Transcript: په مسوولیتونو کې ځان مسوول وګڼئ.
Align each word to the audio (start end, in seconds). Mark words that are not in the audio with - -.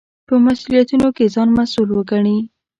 په 0.27 0.35
مسوولیتونو 0.45 1.07
کې 1.15 1.25
ځان 1.33 1.49
مسوول 1.57 1.89
وګڼئ. 1.93 2.37